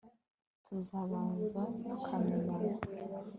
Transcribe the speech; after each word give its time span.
tukabanza 0.65 1.59
tukamenyana 1.87 2.73